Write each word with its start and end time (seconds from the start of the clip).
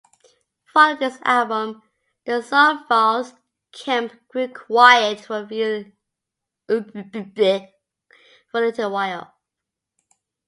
Following 0.73 0.97
this 0.97 1.19
album, 1.25 1.83
the 2.25 2.41
Solefald 2.41 3.35
camp 3.71 4.13
grew 4.29 4.47
quiet 4.51 5.19
for 5.19 5.47
a 6.69 7.71
little 8.71 8.91
while. 8.91 9.35